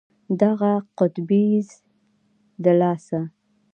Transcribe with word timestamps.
د 0.39 0.41
اغه 0.53 0.73
قطبي 0.97 1.43
يږ 1.53 1.69
د 2.63 2.65
لاسه. 2.79 3.19